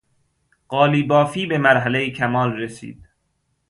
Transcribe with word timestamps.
قالیبافی 0.67 1.45
به 1.45 1.57
مرحلهی 1.57 2.11
کمال 2.11 2.53
رسید. 2.53 3.09